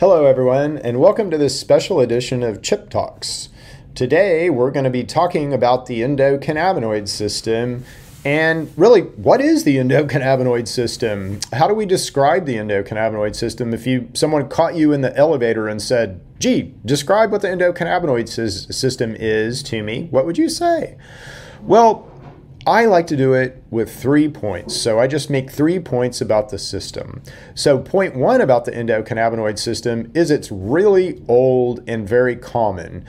Hello, 0.00 0.24
everyone, 0.24 0.78
and 0.78 0.98
welcome 0.98 1.30
to 1.30 1.36
this 1.36 1.60
special 1.60 2.00
edition 2.00 2.42
of 2.42 2.62
Chip 2.62 2.88
Talks. 2.88 3.50
Today, 3.94 4.48
we're 4.48 4.70
going 4.70 4.84
to 4.84 4.90
be 4.90 5.04
talking 5.04 5.52
about 5.52 5.84
the 5.84 6.00
endocannabinoid 6.00 7.06
system 7.06 7.84
and 8.24 8.72
really, 8.78 9.02
what 9.02 9.42
is 9.42 9.64
the 9.64 9.76
endocannabinoid 9.76 10.68
system? 10.68 11.38
How 11.52 11.68
do 11.68 11.74
we 11.74 11.84
describe 11.84 12.46
the 12.46 12.56
endocannabinoid 12.56 13.36
system? 13.36 13.74
If 13.74 13.86
you 13.86 14.08
someone 14.14 14.48
caught 14.48 14.74
you 14.74 14.92
in 14.94 15.02
the 15.02 15.14
elevator 15.18 15.68
and 15.68 15.82
said, 15.82 16.22
"Gee, 16.38 16.72
describe 16.82 17.30
what 17.30 17.42
the 17.42 17.48
endocannabinoid 17.48 18.26
system 18.72 19.14
is 19.18 19.62
to 19.64 19.82
me," 19.82 20.08
what 20.10 20.24
would 20.24 20.38
you 20.38 20.48
say? 20.48 20.96
Well, 21.62 22.09
I 22.66 22.84
like 22.84 23.06
to 23.06 23.16
do 23.16 23.32
it 23.32 23.62
with 23.70 23.94
three 23.94 24.28
points. 24.28 24.76
So 24.76 24.98
I 24.98 25.06
just 25.06 25.30
make 25.30 25.50
three 25.50 25.78
points 25.78 26.20
about 26.20 26.50
the 26.50 26.58
system. 26.58 27.22
So, 27.54 27.78
point 27.78 28.14
one 28.14 28.40
about 28.40 28.64
the 28.64 28.72
endocannabinoid 28.72 29.58
system 29.58 30.10
is 30.14 30.30
it's 30.30 30.52
really 30.52 31.22
old 31.26 31.82
and 31.88 32.06
very 32.06 32.36
common. 32.36 33.06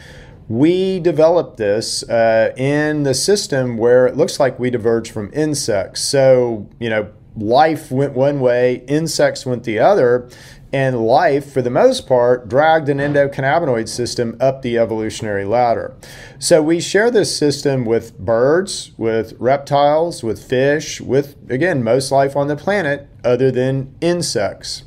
We 0.47 0.99
developed 0.99 1.57
this 1.57 2.03
uh, 2.03 2.53
in 2.57 3.03
the 3.03 3.13
system 3.13 3.77
where 3.77 4.05
it 4.05 4.17
looks 4.17 4.39
like 4.39 4.59
we 4.59 4.69
diverged 4.69 5.11
from 5.11 5.29
insects. 5.33 6.01
So, 6.01 6.69
you 6.79 6.89
know, 6.89 7.09
life 7.35 7.91
went 7.91 8.13
one 8.13 8.39
way, 8.39 8.83
insects 8.87 9.45
went 9.45 9.63
the 9.63 9.79
other, 9.79 10.29
and 10.73 11.05
life, 11.05 11.51
for 11.51 11.61
the 11.61 11.69
most 11.69 12.07
part, 12.07 12.47
dragged 12.47 12.87
an 12.87 12.99
endocannabinoid 12.99 13.89
system 13.89 14.37
up 14.39 14.61
the 14.61 14.77
evolutionary 14.77 15.43
ladder. 15.43 15.93
So 16.39 16.61
we 16.61 16.79
share 16.79 17.11
this 17.11 17.35
system 17.35 17.83
with 17.83 18.17
birds, 18.17 18.91
with 18.97 19.33
reptiles, 19.37 20.23
with 20.23 20.41
fish, 20.43 21.01
with, 21.01 21.35
again, 21.49 21.83
most 21.83 22.11
life 22.11 22.37
on 22.37 22.47
the 22.47 22.55
planet 22.55 23.09
other 23.23 23.51
than 23.51 23.93
insects. 23.99 24.83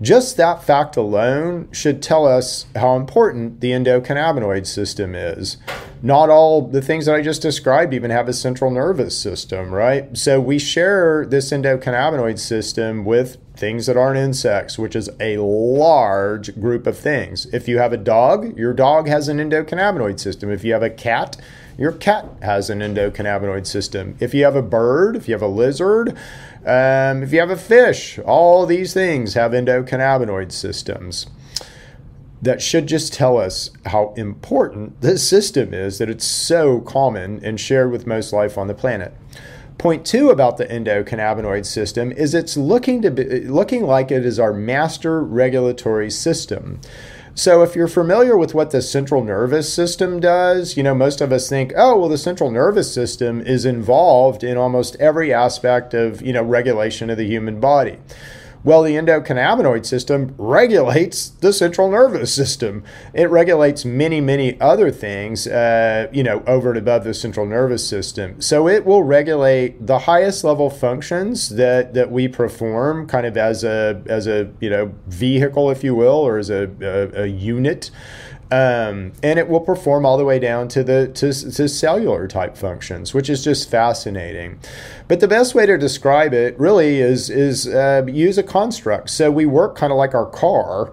Just 0.00 0.36
that 0.36 0.62
fact 0.62 0.96
alone 0.96 1.68
should 1.72 2.00
tell 2.00 2.24
us 2.24 2.66
how 2.76 2.94
important 2.94 3.60
the 3.60 3.72
endocannabinoid 3.72 4.64
system 4.64 5.16
is. 5.16 5.56
Not 6.00 6.30
all 6.30 6.62
the 6.62 6.80
things 6.80 7.06
that 7.06 7.14
I 7.14 7.22
just 7.22 7.42
described 7.42 7.92
even 7.92 8.10
have 8.10 8.28
a 8.28 8.32
central 8.32 8.70
nervous 8.70 9.18
system, 9.18 9.72
right? 9.72 10.16
So 10.16 10.40
we 10.40 10.58
share 10.58 11.26
this 11.26 11.50
endocannabinoid 11.50 12.38
system 12.38 13.04
with 13.04 13.36
things 13.56 13.86
that 13.86 13.96
aren't 13.96 14.18
insects, 14.18 14.78
which 14.78 14.94
is 14.94 15.10
a 15.18 15.38
large 15.38 16.58
group 16.60 16.86
of 16.86 16.96
things. 16.96 17.46
If 17.46 17.66
you 17.66 17.78
have 17.78 17.92
a 17.92 17.96
dog, 17.96 18.56
your 18.56 18.72
dog 18.72 19.08
has 19.08 19.26
an 19.26 19.38
endocannabinoid 19.38 20.20
system. 20.20 20.50
If 20.50 20.62
you 20.62 20.72
have 20.72 20.84
a 20.84 20.90
cat, 20.90 21.36
your 21.76 21.92
cat 21.92 22.26
has 22.42 22.70
an 22.70 22.78
endocannabinoid 22.78 23.66
system. 23.66 24.16
If 24.20 24.34
you 24.34 24.44
have 24.44 24.56
a 24.56 24.62
bird, 24.62 25.16
if 25.16 25.26
you 25.26 25.34
have 25.34 25.42
a 25.42 25.48
lizard, 25.48 26.16
um, 26.64 27.22
if 27.24 27.32
you 27.32 27.40
have 27.40 27.50
a 27.50 27.56
fish, 27.56 28.20
all 28.20 28.66
these 28.66 28.94
things 28.94 29.34
have 29.34 29.50
endocannabinoid 29.50 30.52
systems. 30.52 31.26
That 32.40 32.62
should 32.62 32.86
just 32.86 33.12
tell 33.12 33.36
us 33.36 33.70
how 33.86 34.14
important 34.16 35.00
this 35.00 35.28
system 35.28 35.74
is, 35.74 35.98
that 35.98 36.08
it's 36.08 36.24
so 36.24 36.80
common 36.80 37.44
and 37.44 37.58
shared 37.58 37.90
with 37.90 38.06
most 38.06 38.32
life 38.32 38.56
on 38.56 38.68
the 38.68 38.74
planet. 38.74 39.12
Point 39.78 40.04
two 40.04 40.30
about 40.30 40.56
the 40.56 40.66
endocannabinoid 40.66 41.64
system 41.64 42.10
is 42.10 42.34
it's 42.34 42.56
looking 42.56 43.00
to 43.02 43.12
be, 43.12 43.40
looking 43.44 43.84
like 43.84 44.10
it 44.10 44.26
is 44.26 44.40
our 44.40 44.52
master 44.52 45.22
regulatory 45.22 46.10
system. 46.10 46.80
So, 47.36 47.62
if 47.62 47.76
you're 47.76 47.86
familiar 47.86 48.36
with 48.36 48.52
what 48.52 48.72
the 48.72 48.82
central 48.82 49.22
nervous 49.22 49.72
system 49.72 50.18
does, 50.18 50.76
you 50.76 50.82
know, 50.82 50.96
most 50.96 51.20
of 51.20 51.30
us 51.30 51.48
think, 51.48 51.72
oh, 51.76 51.96
well, 51.96 52.08
the 52.08 52.18
central 52.18 52.50
nervous 52.50 52.92
system 52.92 53.40
is 53.40 53.64
involved 53.64 54.42
in 54.42 54.56
almost 54.56 54.96
every 54.96 55.32
aspect 55.32 55.94
of, 55.94 56.20
you 56.20 56.32
know, 56.32 56.42
regulation 56.42 57.10
of 57.10 57.16
the 57.16 57.28
human 57.28 57.60
body. 57.60 57.98
Well, 58.64 58.82
the 58.82 58.94
endocannabinoid 58.94 59.86
system 59.86 60.34
regulates 60.36 61.28
the 61.28 61.52
central 61.52 61.90
nervous 61.90 62.34
system. 62.34 62.82
It 63.14 63.30
regulates 63.30 63.84
many, 63.84 64.20
many 64.20 64.60
other 64.60 64.90
things, 64.90 65.46
uh, 65.46 66.08
you 66.12 66.24
know, 66.24 66.42
over 66.46 66.70
and 66.70 66.78
above 66.78 67.04
the 67.04 67.14
central 67.14 67.46
nervous 67.46 67.88
system. 67.88 68.40
So 68.40 68.66
it 68.66 68.84
will 68.84 69.04
regulate 69.04 69.86
the 69.86 70.00
highest 70.00 70.42
level 70.42 70.70
functions 70.70 71.50
that 71.50 71.94
that 71.94 72.10
we 72.10 72.26
perform, 72.26 73.06
kind 73.06 73.26
of 73.26 73.36
as 73.36 73.62
a 73.62 74.02
as 74.06 74.26
a 74.26 74.50
you 74.60 74.70
know 74.70 74.92
vehicle, 75.06 75.70
if 75.70 75.84
you 75.84 75.94
will, 75.94 76.16
or 76.16 76.38
as 76.38 76.50
a, 76.50 76.68
a, 76.80 77.22
a 77.22 77.26
unit. 77.26 77.90
Um, 78.50 79.12
and 79.22 79.38
it 79.38 79.46
will 79.46 79.60
perform 79.60 80.06
all 80.06 80.16
the 80.16 80.24
way 80.24 80.38
down 80.38 80.68
to 80.68 80.82
the 80.82 81.08
to, 81.08 81.32
to, 81.32 81.68
cellular 81.68 82.26
type 82.26 82.56
functions, 82.56 83.12
which 83.12 83.28
is 83.28 83.44
just 83.44 83.70
fascinating. 83.70 84.58
But 85.06 85.20
the 85.20 85.28
best 85.28 85.54
way 85.54 85.66
to 85.66 85.76
describe 85.76 86.32
it 86.32 86.58
really 86.58 86.98
is 86.98 87.28
is 87.28 87.68
uh, 87.68 88.06
use 88.08 88.38
a 88.38 88.42
construct. 88.42 89.10
So 89.10 89.30
we 89.30 89.44
work 89.44 89.76
kind 89.76 89.92
of 89.92 89.98
like 89.98 90.14
our 90.14 90.24
car, 90.24 90.90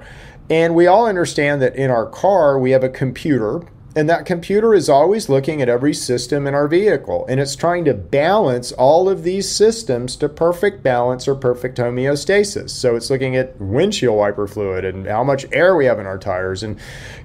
and 0.49 0.75
we 0.75 0.85
all 0.85 1.07
understand 1.07 1.61
that 1.61 1.77
in 1.77 1.89
our 1.89 2.05
car 2.05 2.59
we 2.59 2.71
have 2.71 2.83
a 2.83 2.89
computer 2.89 3.61
and 3.97 4.09
that 4.09 4.25
computer 4.25 4.73
is 4.73 4.89
always 4.89 5.29
looking 5.29 5.61
at 5.61 5.69
every 5.69 5.93
system 5.93 6.47
in 6.47 6.53
our 6.53 6.67
vehicle 6.67 7.25
and 7.29 7.39
it's 7.39 7.55
trying 7.55 7.85
to 7.85 7.93
balance 7.93 8.73
all 8.73 9.07
of 9.07 9.23
these 9.23 9.49
systems 9.49 10.17
to 10.17 10.27
perfect 10.27 10.83
balance 10.83 11.29
or 11.29 11.35
perfect 11.35 11.77
homeostasis. 11.77 12.71
So 12.71 12.97
it's 12.97 13.09
looking 13.09 13.37
at 13.37 13.59
windshield 13.59 14.17
wiper 14.17 14.47
fluid 14.47 14.83
and 14.83 15.07
how 15.07 15.23
much 15.23 15.45
air 15.53 15.77
we 15.77 15.85
have 15.85 15.97
in 15.97 16.05
our 16.05 16.17
tires 16.17 16.61
and 16.61 16.77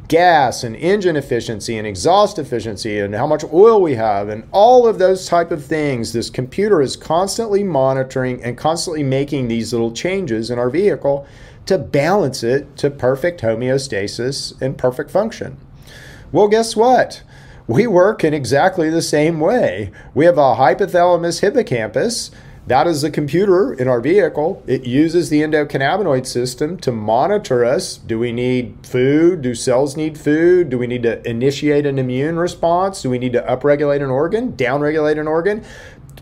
gas 0.07 0.63
and 0.63 0.77
engine 0.77 1.17
efficiency 1.17 1.77
and 1.77 1.89
exhaust 1.89 2.39
efficiency 2.39 3.01
and 3.01 3.17
how 3.17 3.27
much 3.27 3.43
oil 3.53 3.83
we 3.83 3.97
have 3.97 4.29
and 4.29 4.47
all 4.53 4.87
of 4.87 5.01
those 5.01 5.27
type 5.27 5.51
of 5.51 5.65
things. 5.65 6.13
This 6.13 6.31
computer 6.31 6.81
is 6.81 6.95
constantly 6.95 7.65
monitoring 7.65 8.45
and 8.45 8.57
constantly 8.57 9.03
making 9.03 9.49
these 9.49 9.73
little 9.73 9.93
changes 9.93 10.51
in 10.51 10.59
our 10.61 10.71
vehicle 10.71 11.27
to 11.67 11.79
balance 11.79 12.45
it 12.45 12.77
to 12.77 12.91
perfect 12.91 13.41
homeostasis 13.41 14.61
and 14.63 14.79
perfect 14.79 15.11
function. 15.11 15.57
Well, 16.33 16.47
guess 16.47 16.77
what? 16.77 17.23
We 17.67 17.89
work 17.89 18.23
in 18.23 18.35
exactly 18.35 18.89
the 18.89 19.03
same 19.03 19.41
way. 19.41 19.91
We 20.15 20.27
have 20.27 20.39
a 20.39 20.55
hypothalamus 20.55 21.41
hippocampus. 21.41 22.31
That 22.69 22.87
is 22.87 23.03
the 23.03 23.11
computer 23.11 23.73
in 23.73 23.89
our 23.89 24.01
vehicle. 24.01 24.63
It 24.65 24.85
uses 24.85 25.29
the 25.29 25.41
endocannabinoid 25.41 26.27
system 26.27 26.79
to 26.79 26.93
monitor 26.93 27.65
us. 27.65 27.97
Do 27.97 28.17
we 28.19 28.31
need 28.31 28.87
food? 28.87 29.43
Do 29.43 29.57
cells 29.57 29.97
need 29.97 30.19
food? 30.19 30.71
Do 30.71 30.79
we 30.79 30.87
need 30.87 31.03
to 31.03 31.27
initiate 31.29 31.85
an 31.85 31.99
immune 31.99 32.39
response? 32.39 33.03
Do 33.03 33.11
we 33.11 33.19
need 33.19 33.33
to 33.33 33.43
upregulate 33.43 34.03
an 34.03 34.11
organ, 34.11 34.53
downregulate 34.53 35.19
an 35.19 35.27
organ? 35.27 35.65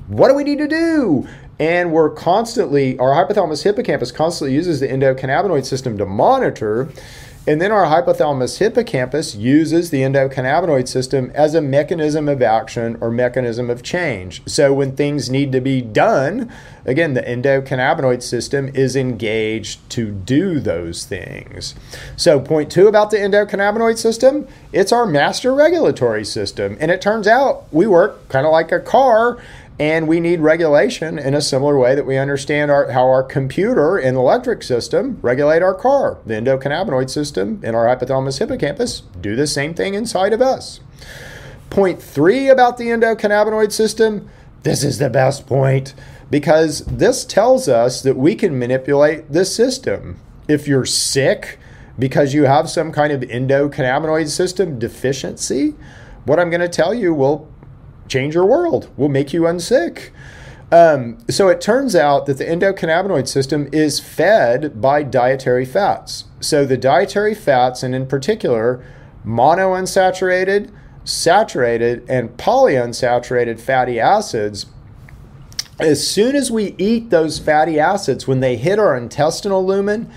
What 0.06 0.28
do 0.28 0.34
we 0.34 0.44
need 0.44 0.58
to 0.58 0.68
do? 0.68 1.28
And 1.58 1.92
we're 1.92 2.10
constantly, 2.10 2.98
our 2.98 3.10
hypothalamus 3.10 3.64
hippocampus 3.64 4.12
constantly 4.12 4.54
uses 4.54 4.80
the 4.80 4.88
endocannabinoid 4.88 5.64
system 5.64 5.98
to 5.98 6.06
monitor 6.06 6.88
and 7.48 7.62
then 7.62 7.72
our 7.72 7.86
hypothalamus 7.86 8.58
hippocampus 8.58 9.34
uses 9.34 9.88
the 9.88 10.02
endocannabinoid 10.02 10.86
system 10.86 11.32
as 11.34 11.54
a 11.54 11.62
mechanism 11.62 12.28
of 12.28 12.42
action 12.42 12.98
or 13.00 13.10
mechanism 13.10 13.70
of 13.70 13.82
change. 13.82 14.42
So 14.44 14.74
when 14.74 14.94
things 14.94 15.30
need 15.30 15.50
to 15.52 15.62
be 15.62 15.80
done, 15.80 16.52
again, 16.84 17.14
the 17.14 17.22
endocannabinoid 17.22 18.22
system 18.22 18.68
is 18.74 18.94
engaged 18.94 19.88
to 19.92 20.10
do 20.10 20.60
those 20.60 21.06
things. 21.06 21.74
So, 22.18 22.38
point 22.38 22.70
two 22.70 22.86
about 22.86 23.10
the 23.10 23.16
endocannabinoid 23.16 23.96
system 23.96 24.46
it's 24.70 24.92
our 24.92 25.06
master 25.06 25.54
regulatory 25.54 26.26
system. 26.26 26.76
And 26.78 26.90
it 26.90 27.00
turns 27.00 27.26
out 27.26 27.64
we 27.72 27.86
work 27.86 28.28
kind 28.28 28.44
of 28.44 28.52
like 28.52 28.72
a 28.72 28.80
car 28.80 29.38
and 29.78 30.08
we 30.08 30.18
need 30.18 30.40
regulation 30.40 31.18
in 31.18 31.34
a 31.34 31.40
similar 31.40 31.78
way 31.78 31.94
that 31.94 32.06
we 32.06 32.18
understand 32.18 32.70
our, 32.70 32.90
how 32.90 33.06
our 33.06 33.22
computer 33.22 33.96
and 33.96 34.16
electric 34.16 34.62
system 34.62 35.18
regulate 35.22 35.62
our 35.62 35.74
car. 35.74 36.18
The 36.26 36.34
endocannabinoid 36.34 37.10
system 37.10 37.60
in 37.62 37.74
our 37.74 37.86
hypothalamus 37.86 38.38
hippocampus 38.38 39.02
do 39.20 39.36
the 39.36 39.46
same 39.46 39.74
thing 39.74 39.94
inside 39.94 40.32
of 40.32 40.42
us. 40.42 40.80
Point 41.70 42.02
three 42.02 42.48
about 42.48 42.78
the 42.78 42.86
endocannabinoid 42.86 43.72
system 43.72 44.28
this 44.62 44.82
is 44.82 44.98
the 44.98 45.08
best 45.08 45.46
point 45.46 45.94
because 46.30 46.80
this 46.84 47.24
tells 47.24 47.68
us 47.68 48.02
that 48.02 48.16
we 48.16 48.34
can 48.34 48.58
manipulate 48.58 49.32
the 49.32 49.44
system. 49.44 50.18
If 50.48 50.66
you're 50.66 50.84
sick 50.84 51.58
because 51.98 52.34
you 52.34 52.44
have 52.44 52.68
some 52.68 52.92
kind 52.92 53.12
of 53.12 53.20
endocannabinoid 53.20 54.28
system 54.28 54.78
deficiency, 54.78 55.74
what 56.24 56.38
I'm 56.38 56.50
going 56.50 56.60
to 56.60 56.68
tell 56.68 56.92
you 56.92 57.14
will 57.14 57.48
change 58.08 58.34
your 58.34 58.46
world, 58.46 58.90
will 58.96 59.08
make 59.08 59.32
you 59.32 59.42
unsick. 59.42 60.10
Um, 60.70 61.18
so 61.30 61.48
it 61.48 61.60
turns 61.60 61.96
out 61.96 62.26
that 62.26 62.38
the 62.38 62.44
endocannabinoid 62.44 63.26
system 63.26 63.68
is 63.72 64.00
fed 64.00 64.80
by 64.80 65.02
dietary 65.02 65.64
fats. 65.64 66.24
So 66.40 66.66
the 66.66 66.76
dietary 66.76 67.34
fats, 67.34 67.82
and 67.82 67.94
in 67.94 68.06
particular, 68.06 68.84
monounsaturated, 69.24 70.70
saturated, 71.04 72.04
and 72.08 72.36
polyunsaturated 72.36 73.60
fatty 73.60 73.98
acids, 73.98 74.66
as 75.80 76.06
soon 76.06 76.34
as 76.36 76.50
we 76.50 76.74
eat 76.76 77.10
those 77.10 77.38
fatty 77.38 77.78
acids, 77.78 78.26
when 78.26 78.40
they 78.40 78.56
hit 78.56 78.78
our 78.78 78.96
intestinal 78.96 79.64
lumen, 79.64 80.10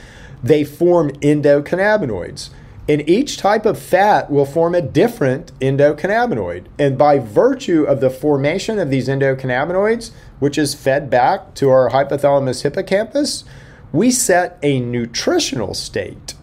they 0.44 0.64
form 0.64 1.12
endocannabinoids. 1.22 2.50
And 2.90 3.08
each 3.08 3.38
type 3.38 3.66
of 3.66 3.80
fat 3.80 4.32
will 4.32 4.46
form 4.46 4.76
a 4.76 4.82
different 4.82 5.58
endocannabinoid. 5.60 6.66
And 6.80 6.98
by 6.98 7.20
virtue 7.20 7.84
of 7.84 8.02
the 8.02 8.10
formation 8.10 8.80
of 8.80 8.90
these 8.90 9.08
endocannabinoids, 9.08 10.12
which 10.40 10.58
is 10.58 10.74
fed 10.74 11.10
back 11.10 11.54
to 11.56 11.70
our 11.70 11.92
hypothalamus 11.92 12.64
hippocampus, 12.64 13.44
we 13.92 14.10
set 14.12 14.58
a 14.64 14.80
nutritional 14.80 15.74
state. 15.74 16.34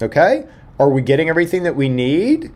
Okay? 0.00 0.46
Are 0.78 0.88
we 0.88 1.02
getting 1.02 1.28
everything 1.28 1.62
that 1.64 1.76
we 1.76 1.88
need? 1.88 2.52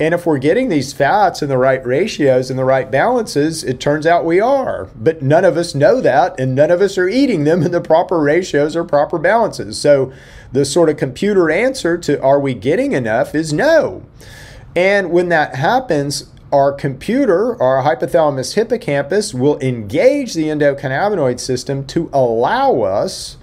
And 0.00 0.12
if 0.12 0.26
we're 0.26 0.38
getting 0.38 0.68
these 0.68 0.92
fats 0.92 1.40
in 1.40 1.48
the 1.48 1.56
right 1.56 1.84
ratios 1.86 2.50
and 2.50 2.58
the 2.58 2.64
right 2.64 2.90
balances, 2.90 3.62
it 3.62 3.78
turns 3.78 4.06
out 4.06 4.24
we 4.24 4.40
are. 4.40 4.86
But 4.96 5.22
none 5.22 5.44
of 5.44 5.56
us 5.56 5.74
know 5.74 6.00
that, 6.00 6.38
and 6.38 6.54
none 6.54 6.72
of 6.72 6.80
us 6.80 6.98
are 6.98 7.08
eating 7.08 7.44
them 7.44 7.62
in 7.62 7.70
the 7.70 7.80
proper 7.80 8.20
ratios 8.20 8.74
or 8.74 8.82
proper 8.84 9.18
balances. 9.18 9.80
So 9.80 10.12
the 10.50 10.64
sort 10.64 10.88
of 10.88 10.96
computer 10.96 11.48
answer 11.48 11.96
to 11.98 12.20
are 12.20 12.40
we 12.40 12.54
getting 12.54 12.92
enough 12.92 13.36
is 13.36 13.52
no. 13.52 14.02
And 14.74 15.12
when 15.12 15.28
that 15.28 15.54
happens, 15.54 16.28
our 16.52 16.72
computer, 16.72 17.60
our 17.62 17.84
hypothalamus 17.84 18.54
hippocampus, 18.54 19.32
will 19.32 19.58
engage 19.60 20.34
the 20.34 20.46
endocannabinoid 20.46 21.38
system 21.38 21.86
to 21.86 22.10
allow 22.12 22.82
us 22.82 23.36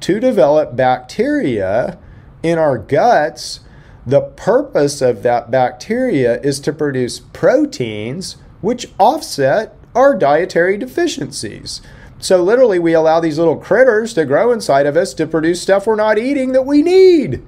to 0.00 0.18
develop 0.18 0.74
bacteria 0.74 1.98
in 2.42 2.58
our 2.58 2.78
guts 2.78 3.60
the 4.06 4.20
purpose 4.20 5.00
of 5.00 5.22
that 5.22 5.50
bacteria 5.50 6.40
is 6.40 6.60
to 6.60 6.72
produce 6.72 7.20
proteins 7.20 8.36
which 8.60 8.86
offset 8.98 9.76
our 9.94 10.16
dietary 10.16 10.76
deficiencies. 10.76 11.80
So, 12.18 12.42
literally, 12.42 12.78
we 12.78 12.94
allow 12.94 13.20
these 13.20 13.38
little 13.38 13.56
critters 13.56 14.14
to 14.14 14.24
grow 14.24 14.52
inside 14.52 14.86
of 14.86 14.96
us 14.96 15.12
to 15.14 15.26
produce 15.26 15.60
stuff 15.60 15.86
we're 15.86 15.96
not 15.96 16.18
eating 16.18 16.52
that 16.52 16.64
we 16.64 16.82
need. 16.82 17.42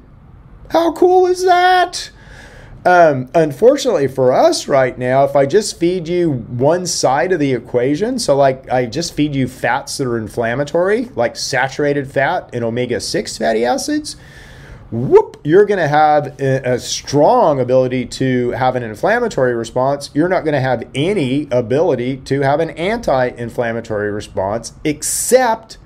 How 0.70 0.93
cool 0.93 1.26
is 1.26 1.44
that? 1.44 2.11
Um, 2.85 3.29
unfortunately 3.35 4.06
for 4.06 4.32
us 4.32 4.69
right 4.69 4.97
now, 4.97 5.25
if 5.25 5.35
I 5.35 5.44
just 5.44 5.76
feed 5.76 6.06
you 6.06 6.31
one 6.31 6.87
side 6.87 7.32
of 7.32 7.41
the 7.41 7.53
equation, 7.53 8.20
so 8.20 8.37
like 8.37 8.70
I 8.70 8.87
just 8.87 9.14
feed 9.14 9.35
you 9.35 9.49
fats 9.49 9.99
that 9.99 10.06
are 10.06 10.17
inflammatory, 10.17 11.06
like 11.17 11.35
saturated 11.35 12.08
fat 12.08 12.49
and 12.53 12.64
omega 12.64 13.00
6 13.00 13.38
fatty 13.38 13.64
acids, 13.64 14.14
whoop, 14.90 15.40
you're 15.44 15.64
going 15.64 15.78
to 15.78 15.88
have 15.88 16.38
a 16.40 16.78
strong 16.78 17.60
ability 17.60 18.06
to 18.06 18.50
have 18.50 18.76
an 18.76 18.82
inflammatory 18.82 19.54
response. 19.54 20.10
You're 20.14 20.28
not 20.28 20.44
going 20.44 20.54
to 20.54 20.60
have 20.60 20.88
any 20.94 21.48
ability 21.50 22.18
to 22.18 22.40
have 22.40 22.60
an 22.60 22.70
anti 22.70 23.28
inflammatory 23.28 24.10
response, 24.10 24.74
except 24.84 25.78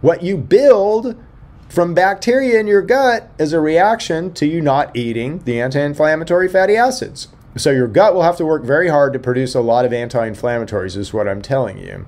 what 0.00 0.22
you 0.22 0.36
build 0.36 1.20
from 1.68 1.94
bacteria 1.94 2.60
in 2.60 2.66
your 2.66 2.82
gut 2.82 3.28
as 3.38 3.52
a 3.52 3.60
reaction 3.60 4.32
to 4.34 4.46
you 4.46 4.60
not 4.60 4.94
eating 4.96 5.40
the 5.40 5.60
anti 5.60 5.80
inflammatory 5.80 6.48
fatty 6.48 6.76
acids. 6.76 7.28
So 7.56 7.70
your 7.70 7.88
gut 7.88 8.14
will 8.14 8.22
have 8.22 8.36
to 8.36 8.44
work 8.44 8.64
very 8.64 8.88
hard 8.88 9.14
to 9.14 9.18
produce 9.18 9.54
a 9.54 9.60
lot 9.60 9.84
of 9.84 9.92
anti 9.92 10.28
inflammatories, 10.28 10.96
is 10.96 11.12
what 11.12 11.26
I'm 11.26 11.42
telling 11.42 11.78
you. 11.78 12.06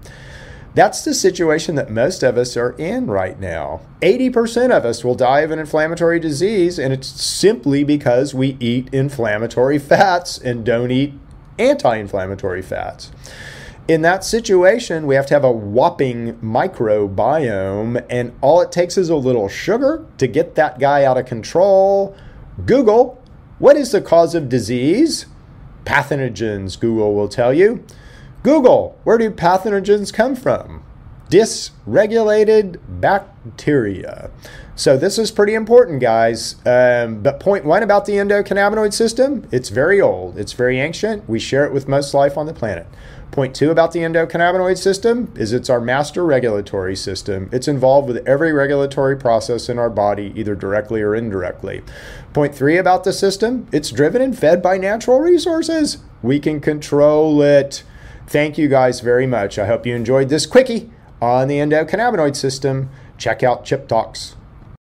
That's 0.78 1.02
the 1.02 1.12
situation 1.12 1.74
that 1.74 1.90
most 1.90 2.22
of 2.22 2.38
us 2.38 2.56
are 2.56 2.70
in 2.78 3.08
right 3.08 3.40
now. 3.40 3.80
80% 4.00 4.70
of 4.70 4.84
us 4.84 5.02
will 5.02 5.16
die 5.16 5.40
of 5.40 5.50
an 5.50 5.58
inflammatory 5.58 6.20
disease, 6.20 6.78
and 6.78 6.92
it's 6.92 7.08
simply 7.08 7.82
because 7.82 8.32
we 8.32 8.56
eat 8.60 8.88
inflammatory 8.94 9.80
fats 9.80 10.38
and 10.38 10.64
don't 10.64 10.92
eat 10.92 11.14
anti 11.58 11.96
inflammatory 11.96 12.62
fats. 12.62 13.10
In 13.88 14.02
that 14.02 14.22
situation, 14.22 15.08
we 15.08 15.16
have 15.16 15.26
to 15.26 15.34
have 15.34 15.42
a 15.42 15.50
whopping 15.50 16.34
microbiome, 16.34 18.06
and 18.08 18.32
all 18.40 18.60
it 18.60 18.70
takes 18.70 18.96
is 18.96 19.08
a 19.08 19.16
little 19.16 19.48
sugar 19.48 20.06
to 20.18 20.28
get 20.28 20.54
that 20.54 20.78
guy 20.78 21.02
out 21.02 21.18
of 21.18 21.26
control. 21.26 22.16
Google, 22.66 23.20
what 23.58 23.76
is 23.76 23.90
the 23.90 24.00
cause 24.00 24.36
of 24.36 24.48
disease? 24.48 25.26
Pathogens, 25.84 26.78
Google 26.78 27.16
will 27.16 27.28
tell 27.28 27.52
you. 27.52 27.84
Google, 28.42 28.98
where 29.04 29.18
do 29.18 29.30
pathogens 29.30 30.12
come 30.12 30.36
from? 30.36 30.84
Dysregulated 31.28 32.78
bacteria. 32.88 34.30
So 34.76 34.96
this 34.96 35.18
is 35.18 35.30
pretty 35.30 35.54
important, 35.54 36.00
guys. 36.00 36.54
Um, 36.64 37.20
but 37.20 37.40
point 37.40 37.64
one 37.64 37.82
about 37.82 38.06
the 38.06 38.12
endocannabinoid 38.12 38.92
system, 38.92 39.46
it's 39.50 39.68
very 39.68 40.00
old. 40.00 40.38
It's 40.38 40.52
very 40.52 40.78
ancient. 40.78 41.28
We 41.28 41.40
share 41.40 41.64
it 41.66 41.72
with 41.72 41.88
most 41.88 42.14
life 42.14 42.38
on 42.38 42.46
the 42.46 42.54
planet. 42.54 42.86
Point 43.32 43.54
two 43.54 43.70
about 43.70 43.92
the 43.92 43.98
endocannabinoid 43.98 44.78
system 44.78 45.32
is 45.36 45.52
it's 45.52 45.68
our 45.68 45.80
master 45.80 46.24
regulatory 46.24 46.96
system. 46.96 47.50
It's 47.52 47.68
involved 47.68 48.08
with 48.08 48.26
every 48.26 48.52
regulatory 48.52 49.16
process 49.16 49.68
in 49.68 49.78
our 49.78 49.90
body, 49.90 50.32
either 50.34 50.54
directly 50.54 51.02
or 51.02 51.14
indirectly. 51.14 51.82
Point 52.32 52.54
three 52.54 52.78
about 52.78 53.04
the 53.04 53.12
system, 53.12 53.66
it's 53.72 53.90
driven 53.90 54.22
and 54.22 54.38
fed 54.38 54.62
by 54.62 54.78
natural 54.78 55.20
resources. 55.20 55.98
We 56.22 56.40
can 56.40 56.60
control 56.60 57.42
it. 57.42 57.82
Thank 58.28 58.58
you 58.58 58.68
guys 58.68 59.00
very 59.00 59.26
much. 59.26 59.58
I 59.58 59.66
hope 59.66 59.86
you 59.86 59.96
enjoyed 59.96 60.28
this 60.28 60.44
quickie 60.44 60.90
on 61.20 61.48
the 61.48 61.56
endocannabinoid 61.56 62.36
system. 62.36 62.90
Check 63.16 63.42
out 63.42 63.64
Chip 63.64 63.88
Talks. 63.88 64.36